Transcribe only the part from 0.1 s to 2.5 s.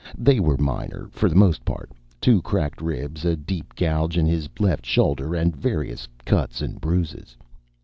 They were minor, for the most part; two